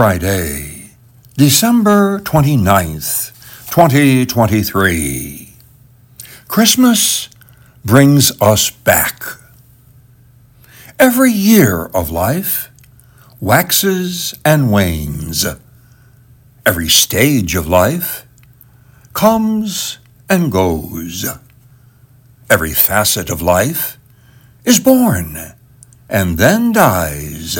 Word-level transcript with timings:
Friday, 0.00 0.92
December 1.36 2.20
29th, 2.20 3.36
2023. 3.70 5.52
Christmas 6.48 7.28
brings 7.84 8.32
us 8.40 8.70
back. 8.70 9.22
Every 10.98 11.30
year 11.30 11.90
of 11.92 12.10
life 12.10 12.70
waxes 13.42 14.32
and 14.42 14.72
wanes. 14.72 15.44
Every 16.64 16.88
stage 16.88 17.54
of 17.54 17.68
life 17.68 18.26
comes 19.12 19.98
and 20.30 20.50
goes. 20.50 21.26
Every 22.48 22.72
facet 22.72 23.28
of 23.28 23.42
life 23.42 23.98
is 24.64 24.80
born 24.80 25.36
and 26.08 26.38
then 26.38 26.72
dies 26.72 27.58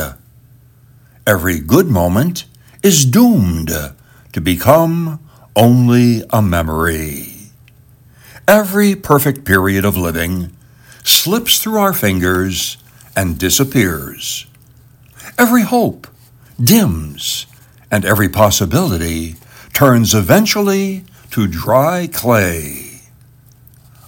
every 1.30 1.60
good 1.60 1.86
moment 1.86 2.44
is 2.82 3.04
doomed 3.04 3.70
to 4.32 4.40
become 4.40 5.20
only 5.54 6.24
a 6.30 6.42
memory. 6.42 7.52
Every 8.48 8.96
perfect 8.96 9.44
period 9.44 9.84
of 9.84 9.96
living 9.96 10.50
slips 11.04 11.60
through 11.60 11.78
our 11.78 11.92
fingers 11.92 12.78
and 13.14 13.38
disappears. 13.38 14.46
Every 15.38 15.62
hope 15.62 16.08
dims, 16.60 17.46
and 17.92 18.04
every 18.04 18.28
possibility 18.28 19.36
turns 19.72 20.16
eventually 20.16 21.04
to 21.30 21.46
dry 21.46 22.08
clay. 22.12 23.02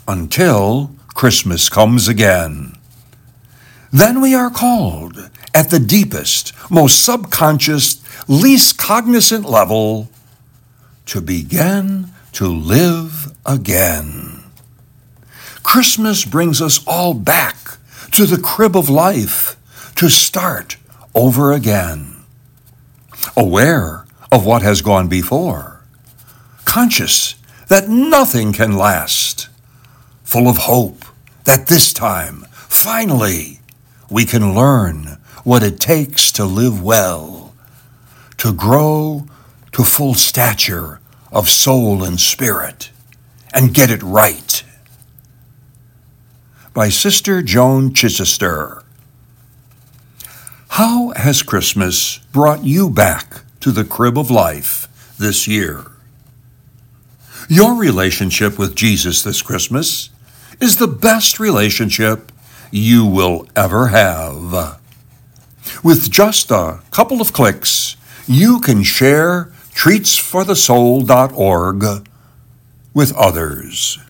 Until 0.09 0.97
Christmas 1.15 1.69
comes 1.69 2.09
again. 2.09 2.75
Then 3.93 4.21
we 4.21 4.35
are 4.35 4.51
called 4.51 5.31
at 5.55 5.71
the 5.71 5.79
deepest, 5.79 6.53
most 6.71 7.05
subconscious, 7.05 8.03
least 8.29 8.79
cognizant 8.79 9.45
level 9.45 10.09
to 11.07 11.21
begin 11.21 12.09
to 12.33 12.47
live 12.47 13.33
again. 13.45 14.45
Christmas 15.63 16.25
brings 16.25 16.61
us 16.61 16.85
all 16.87 17.15
back 17.15 17.57
to 18.13 18.27
the 18.27 18.41
crib 18.41 18.77
of 18.77 18.89
life 18.89 19.57
to 19.97 20.09
start 20.09 20.77
over 21.15 21.53
again. 21.53 22.25
Aware 23.37 24.05
of 24.31 24.45
what 24.47 24.63
has 24.63 24.83
gone 24.83 25.09
before, 25.09 25.85
conscious 26.65 27.35
that 27.69 27.89
nothing 27.89 28.53
can 28.53 28.77
last, 28.77 29.49
full 30.25 30.49
of 30.49 30.57
hope 30.59 31.05
that 31.45 31.67
this 31.67 31.93
time, 31.93 32.47
finally, 32.53 33.61
we 34.11 34.25
can 34.25 34.55
learn 34.55 35.12
what 35.45 35.63
it 35.63 35.81
takes 35.81 36.31
to 36.33 36.45
live 36.45 36.83
well, 36.83 37.55
to 38.39 38.53
grow 38.53 39.27
to 39.73 39.85
full 39.85 40.15
stature 40.15 41.01
of 41.33 41.49
soul 41.49 42.05
and 42.05 42.21
spirit, 42.21 42.91
and 43.53 43.75
get 43.75 43.91
it 43.91 44.03
right. 44.03 44.63
By 46.75 46.89
Sister 46.89 47.43
Joan 47.43 47.93
Chittister. 47.93 48.83
How 50.69 51.11
has 51.17 51.43
Christmas 51.43 52.19
brought 52.33 52.65
you 52.65 52.89
back 52.89 53.43
to 53.61 53.73
the 53.73 53.85
crib 53.85 54.19
of 54.19 54.31
life 54.31 54.89
this 55.19 55.47
year? 55.47 55.85
Your 57.49 57.75
relationship 57.75 58.59
with 58.59 58.75
Jesus 58.75 59.23
this 59.23 59.43
Christmas 59.43 60.11
is 60.61 60.77
the 60.77 60.87
best 60.87 61.39
relationship 61.41 62.33
you 62.71 63.05
will 63.05 63.47
ever 63.55 63.89
have. 63.89 64.81
With 65.83 66.11
just 66.13 66.53
a 66.53 66.81
couple 66.93 67.21
of 67.21 67.33
clicks, 67.33 67.97
you 68.29 68.61
can 68.61 68.85
share 68.85 69.51
treatsforthesoul.org 69.75 71.85
with 72.95 73.13
others. 73.17 73.99